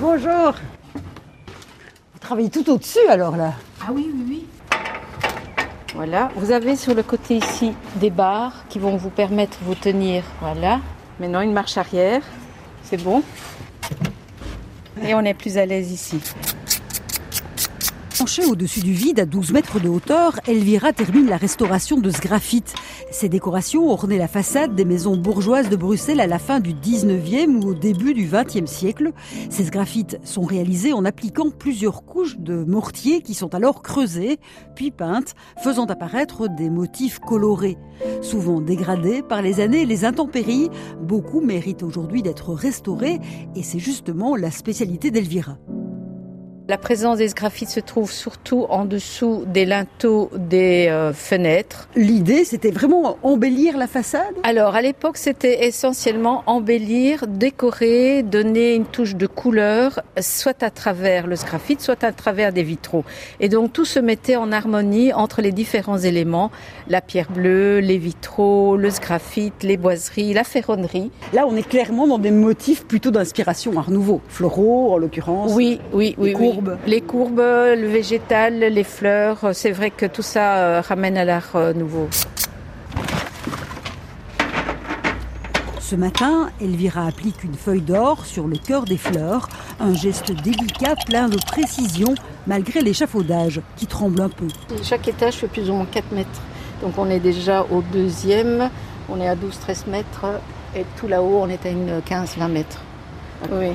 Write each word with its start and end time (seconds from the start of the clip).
Bonjour. 0.00 0.54
Vous 0.94 2.18
travaillez 2.20 2.50
tout 2.50 2.70
au-dessus 2.70 3.04
alors 3.08 3.36
là 3.36 3.54
Ah 3.80 3.90
oui, 3.92 4.08
oui, 4.14 4.24
oui. 4.28 4.46
Voilà, 5.96 6.30
vous 6.36 6.52
avez 6.52 6.76
sur 6.76 6.94
le 6.94 7.02
côté 7.02 7.38
ici 7.38 7.72
des 7.96 8.10
barres 8.10 8.64
qui 8.68 8.78
vont 8.78 8.96
vous 8.96 9.10
permettre 9.10 9.58
de 9.58 9.64
vous 9.64 9.74
tenir. 9.74 10.22
Voilà. 10.40 10.78
Maintenant 11.18 11.40
une 11.40 11.52
marche 11.52 11.76
arrière. 11.78 12.22
C'est 12.84 13.02
bon. 13.02 13.24
Et 15.02 15.14
on 15.14 15.20
est 15.22 15.34
plus 15.34 15.58
à 15.58 15.66
l'aise 15.66 15.90
ici. 15.90 16.20
Penchée 18.18 18.46
au-dessus 18.46 18.80
du 18.80 18.92
vide 18.92 19.20
à 19.20 19.26
12 19.26 19.52
mètres 19.52 19.78
de 19.78 19.88
hauteur, 19.88 20.40
Elvira 20.48 20.92
termine 20.92 21.28
la 21.28 21.36
restauration 21.36 22.00
de 22.00 22.10
ce 22.10 22.20
graphite. 22.20 22.74
Ces 23.12 23.28
décorations 23.28 23.88
ornaient 23.88 24.18
la 24.18 24.26
façade 24.26 24.74
des 24.74 24.84
maisons 24.84 25.16
bourgeoises 25.16 25.68
de 25.68 25.76
Bruxelles 25.76 26.18
à 26.18 26.26
la 26.26 26.40
fin 26.40 26.58
du 26.58 26.74
19e 26.74 27.62
ou 27.62 27.68
au 27.68 27.74
début 27.74 28.14
du 28.14 28.26
20e 28.26 28.66
siècle. 28.66 29.12
Ces 29.50 29.66
graphites 29.66 30.18
sont 30.24 30.42
réalisés 30.42 30.92
en 30.92 31.04
appliquant 31.04 31.50
plusieurs 31.50 32.04
couches 32.04 32.38
de 32.38 32.64
mortier 32.64 33.22
qui 33.22 33.34
sont 33.34 33.54
alors 33.54 33.82
creusées, 33.82 34.40
puis 34.74 34.90
peintes, 34.90 35.36
faisant 35.62 35.86
apparaître 35.86 36.48
des 36.48 36.70
motifs 36.70 37.20
colorés. 37.20 37.78
Souvent 38.20 38.60
dégradés 38.60 39.22
par 39.22 39.42
les 39.42 39.60
années 39.60 39.82
et 39.82 39.86
les 39.86 40.04
intempéries, 40.04 40.70
beaucoup 41.00 41.40
méritent 41.40 41.84
aujourd'hui 41.84 42.22
d'être 42.22 42.52
restaurés 42.52 43.20
et 43.54 43.62
c'est 43.62 43.78
justement 43.78 44.34
la 44.34 44.50
spécialité 44.50 45.12
d'Elvira. 45.12 45.56
La 46.70 46.76
présence 46.76 47.16
des 47.16 47.28
graphites 47.28 47.70
se 47.70 47.80
trouve 47.80 48.12
surtout 48.12 48.66
en 48.68 48.84
dessous 48.84 49.44
des 49.46 49.64
linteaux 49.64 50.30
des 50.36 50.88
euh, 50.90 51.14
fenêtres. 51.14 51.88
L'idée, 51.96 52.44
c'était 52.44 52.70
vraiment 52.70 53.16
embellir 53.22 53.78
la 53.78 53.86
façade? 53.86 54.34
Alors, 54.42 54.74
à 54.74 54.82
l'époque, 54.82 55.16
c'était 55.16 55.66
essentiellement 55.66 56.42
embellir, 56.44 57.26
décorer, 57.26 58.22
donner 58.22 58.74
une 58.74 58.84
touche 58.84 59.16
de 59.16 59.26
couleur, 59.26 60.02
soit 60.20 60.62
à 60.62 60.68
travers 60.68 61.26
le 61.26 61.36
graphite, 61.36 61.80
soit 61.80 62.04
à 62.04 62.12
travers 62.12 62.52
des 62.52 62.64
vitraux. 62.64 63.06
Et 63.40 63.48
donc, 63.48 63.72
tout 63.72 63.86
se 63.86 63.98
mettait 63.98 64.36
en 64.36 64.52
harmonie 64.52 65.14
entre 65.14 65.40
les 65.40 65.52
différents 65.52 65.96
éléments, 65.96 66.50
la 66.86 67.00
pierre 67.00 67.30
bleue, 67.30 67.78
les 67.78 67.96
vitraux, 67.96 68.76
le 68.76 68.90
graphite, 68.90 69.62
les 69.62 69.78
boiseries, 69.78 70.34
la 70.34 70.44
ferronnerie. 70.44 71.10
Là, 71.32 71.46
on 71.48 71.56
est 71.56 71.66
clairement 71.66 72.06
dans 72.06 72.18
des 72.18 72.30
motifs 72.30 72.84
plutôt 72.84 73.10
d'inspiration 73.10 73.72
Art 73.78 73.90
Nouveau, 73.90 74.20
floraux 74.28 74.92
en 74.92 74.98
l'occurrence. 74.98 75.52
Oui, 75.54 75.80
oui, 75.94 76.14
oui. 76.18 76.34
Les 76.86 77.00
courbes, 77.00 77.40
le 77.40 77.86
végétal, 77.86 78.58
les 78.58 78.84
fleurs, 78.84 79.50
c'est 79.52 79.70
vrai 79.70 79.90
que 79.90 80.06
tout 80.06 80.22
ça 80.22 80.56
euh, 80.56 80.80
ramène 80.80 81.16
à 81.16 81.24
l'art 81.24 81.54
euh, 81.54 81.72
nouveau. 81.72 82.08
Ce 85.80 85.96
matin, 85.96 86.50
Elvira 86.60 87.06
applique 87.06 87.44
une 87.44 87.54
feuille 87.54 87.80
d'or 87.80 88.26
sur 88.26 88.46
le 88.46 88.56
cœur 88.56 88.84
des 88.84 88.98
fleurs, 88.98 89.48
un 89.80 89.94
geste 89.94 90.32
délicat 90.32 90.96
plein 91.06 91.28
de 91.28 91.38
précision 91.38 92.14
malgré 92.46 92.80
l'échafaudage 92.80 93.60
qui 93.76 93.86
tremble 93.86 94.20
un 94.20 94.28
peu. 94.28 94.48
Chaque 94.82 95.08
étage 95.08 95.36
fait 95.36 95.48
plus 95.48 95.70
ou 95.70 95.74
moins 95.74 95.86
4 95.86 96.12
mètres. 96.12 96.42
Donc 96.82 96.98
on 96.98 97.08
est 97.08 97.20
déjà 97.20 97.64
au 97.70 97.82
deuxième, 97.82 98.68
on 99.08 99.20
est 99.20 99.28
à 99.28 99.34
12-13 99.34 99.88
mètres 99.88 100.26
et 100.76 100.84
tout 100.96 101.08
là-haut 101.08 101.40
on 101.42 101.48
est 101.48 101.64
à 101.64 101.70
une 101.70 102.00
15-20 102.00 102.48
mètres. 102.48 102.82
Oui. 103.50 103.72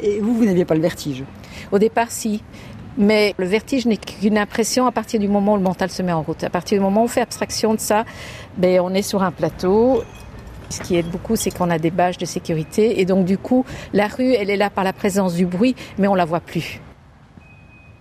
Et 0.00 0.20
vous, 0.20 0.34
vous 0.34 0.44
n'aviez 0.44 0.64
pas 0.64 0.74
le 0.74 0.80
vertige 0.80 1.24
Au 1.70 1.78
départ, 1.78 2.10
si. 2.10 2.42
Mais 2.98 3.34
le 3.38 3.46
vertige 3.46 3.86
n'est 3.86 3.96
qu'une 3.96 4.36
impression 4.36 4.86
à 4.86 4.92
partir 4.92 5.18
du 5.18 5.28
moment 5.28 5.54
où 5.54 5.56
le 5.56 5.62
mental 5.62 5.90
se 5.90 6.02
met 6.02 6.12
en 6.12 6.22
route. 6.22 6.44
À 6.44 6.50
partir 6.50 6.78
du 6.78 6.84
moment 6.84 7.02
où 7.02 7.04
on 7.04 7.08
fait 7.08 7.22
abstraction 7.22 7.74
de 7.74 7.80
ça, 7.80 8.04
ben, 8.58 8.80
on 8.80 8.92
est 8.92 9.02
sur 9.02 9.22
un 9.22 9.32
plateau. 9.32 10.02
Ce 10.68 10.80
qui 10.80 10.96
aide 10.96 11.10
beaucoup, 11.10 11.36
c'est 11.36 11.50
qu'on 11.50 11.70
a 11.70 11.78
des 11.78 11.90
bâches 11.90 12.18
de 12.18 12.26
sécurité. 12.26 13.00
Et 13.00 13.04
donc, 13.04 13.24
du 13.24 13.38
coup, 13.38 13.64
la 13.92 14.08
rue, 14.08 14.32
elle 14.32 14.50
est 14.50 14.56
là 14.56 14.70
par 14.70 14.84
la 14.84 14.92
présence 14.92 15.34
du 15.34 15.46
bruit, 15.46 15.74
mais 15.98 16.08
on 16.08 16.14
la 16.14 16.24
voit 16.24 16.40
plus. 16.40 16.80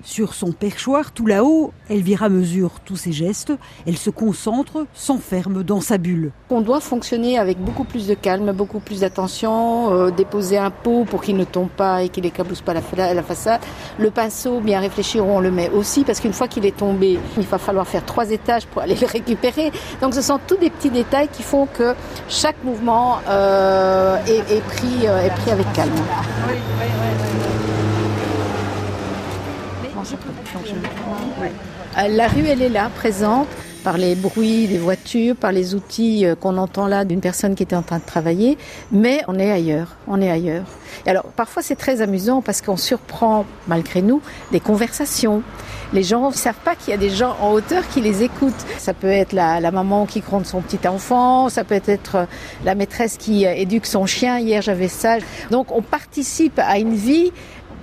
Sur 0.04 0.34
son 0.34 0.52
perchoir 0.52 1.12
tout 1.12 1.26
là-haut, 1.26 1.72
Elvira 1.90 2.30
mesure 2.30 2.80
tous 2.84 2.96
ses 2.96 3.12
gestes. 3.12 3.54
Elle 3.86 3.98
se 3.98 4.10
concentre, 4.10 4.86
s'enferme 4.94 5.64
dans 5.64 5.82
sa 5.82 5.98
bulle. 5.98 6.32
On 6.50 6.62
doit 6.62 6.80
fonctionner 6.80 7.38
avec 7.38 7.60
beaucoup 7.60 7.84
plus 7.84 8.08
de 8.08 8.14
calme, 8.14 8.52
beaucoup 8.52 8.80
plus 8.80 9.02
d'attention, 9.02 9.94
euh, 9.94 10.12
déposer 10.12 10.58
un 10.58 10.72
pot 10.72 11.06
pour 11.06 11.22
qu'il 11.22 11.38
ne 11.38 11.44
tombe 11.44 11.70
pas 11.70 12.04
et 12.04 12.10
qu'il 12.10 12.24
n'éclabousse 12.24 12.62
pas 12.62 12.74
la, 12.74 13.14
la, 13.14 13.24
façade. 13.24 13.62
Le 14.00 14.10
pinceau, 14.10 14.60
bien 14.60 14.80
réfléchir, 14.80 15.26
on 15.26 15.40
le 15.40 15.52
met 15.52 15.70
aussi 15.70 16.04
parce 16.04 16.20
qu'une 16.20 16.34
fois 16.34 16.48
qu'il 16.48 16.66
est 16.66 16.76
tombé, 16.76 17.20
il 17.38 17.46
va 17.46 17.58
falloir 17.58 17.88
faire 17.88 18.06
trois 18.06 18.32
étages 18.32 18.66
pour 18.66 18.82
aller 18.82 18.96
le 19.02 19.08
récupérer. 19.08 19.72
Donc 20.02 20.14
ce 20.14 20.22
sont 20.22 20.40
tous 20.48 20.58
des 20.58 20.70
petits 20.70 20.90
détails 20.90 21.30
qui 21.32 21.44
font 21.44 21.68
que 21.68 21.94
chaque 22.28 22.64
mouvement 22.64 23.20
euh, 23.30 24.18
est, 24.26 24.62
pris, 24.62 25.08
euh, 25.08 25.26
est 25.26 25.30
pris 25.42 25.52
avec 25.52 25.72
calme. 25.74 25.92
Oui, 26.48 26.56
oui, 26.80 26.86
oui, 26.86 27.52
la 32.08 32.28
rue, 32.28 32.46
elle 32.48 32.62
est 32.62 32.70
là, 32.70 32.90
présente, 32.96 33.48
par 33.84 33.98
les 33.98 34.16
bruits 34.16 34.68
des 34.68 34.78
voitures, 34.78 35.36
par 35.36 35.52
les 35.52 35.74
outils 35.74 36.26
euh, 36.26 36.36
qu'on 36.36 36.58
entend 36.58 36.88
là 36.88 37.04
d'une 37.06 37.20
personne 37.20 37.56
qui 37.56 37.64
était 37.64 37.76
en 37.76 37.82
train 37.82 37.98
de 37.98 38.06
travailler, 38.06 38.58
mais 38.92 39.22
on 39.28 39.40
est 39.40 39.52
ailleurs, 39.52 39.96
on 40.08 40.22
est 40.22 40.30
ailleurs. 40.30 40.66
Et 41.06 41.10
alors, 41.10 41.24
parfois, 41.24 41.64
c'est 41.64 41.76
très 41.76 42.02
amusant 42.02 42.42
parce 42.42 42.62
qu'on 42.62 42.78
surprend, 42.78 43.46
malgré 43.68 44.02
nous, 44.02 44.22
des 44.52 44.60
conversations. 44.60 45.42
Les 45.94 46.04
gens 46.04 46.30
ne 46.30 46.36
savent 46.36 46.54
pas 46.64 46.76
qu'il 46.76 46.92
y 46.92 46.94
a 46.94 46.98
des 46.98 47.10
gens 47.10 47.36
en 47.42 47.52
hauteur 47.52 47.88
qui 47.90 48.02
les 48.02 48.24
écoutent. 48.24 48.54
Ça 48.78 48.94
peut 48.94 49.08
être 49.08 49.34
la, 49.34 49.60
la 49.60 49.72
maman 49.72 50.06
qui 50.06 50.22
gronde 50.22 50.46
son 50.46 50.62
petit 50.62 50.88
enfant, 50.88 51.50
ça 51.50 51.64
peut 51.64 51.82
être 51.86 52.16
euh, 52.16 52.26
la 52.64 52.76
maîtresse 52.76 53.18
qui 53.18 53.46
euh, 53.46 53.54
éduque 53.54 53.86
son 53.86 54.06
chien. 54.06 54.40
Hier, 54.40 54.62
j'avais 54.62 54.88
ça. 54.88 55.18
Donc, 55.50 55.72
on 55.72 55.82
participe 55.82 56.60
à 56.60 56.78
une 56.78 56.94
vie 56.94 57.32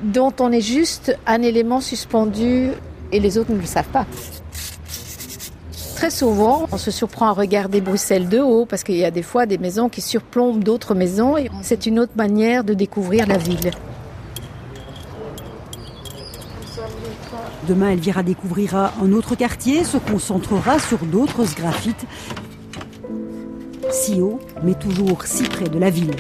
dont 0.03 0.33
on 0.41 0.53
est 0.53 0.61
juste 0.61 1.17
un 1.27 1.43
élément 1.43 1.81
suspendu 1.81 2.71
et 3.13 3.21
les 3.21 3.39
autres 3.39 3.53
ne 3.53 3.61
le 3.61 3.67
savent 3.67 3.89
pas. 3.89 4.07
Très 5.97 6.11
souvent, 6.11 6.69
on 6.71 6.79
se 6.79 6.93
surprend 6.93 7.27
à 7.27 7.33
regarder 7.33 7.81
Bruxelles 7.81 8.29
de 8.29 8.39
haut 8.39 8.67
parce 8.67 8.85
qu'il 8.85 8.95
y 8.95 9.05
a 9.05 9.11
des 9.11 9.23
fois 9.23 9.47
des 9.47 9.59
maisons 9.59 9.89
qui 9.89 10.01
surplombent 10.01 10.63
d'autres 10.63 10.95
maisons 10.95 11.37
et 11.37 11.51
c'est 11.63 11.87
une 11.87 11.99
autre 11.99 12.13
manière 12.15 12.63
de 12.63 12.73
découvrir 12.73 13.27
la 13.27 13.37
ville. 13.37 13.73
Demain, 17.67 17.91
Elvira 17.91 18.23
découvrira 18.23 18.93
un 19.03 19.13
autre 19.13 19.35
quartier, 19.35 19.83
se 19.83 19.99
concentrera 19.99 20.79
sur 20.79 20.99
d'autres 20.99 21.45
graphites. 21.57 22.07
Si 23.91 24.21
haut, 24.21 24.39
mais 24.63 24.75
toujours 24.75 25.25
si 25.27 25.43
près 25.43 25.69
de 25.69 25.79
la 25.79 25.91
ville. 25.91 26.15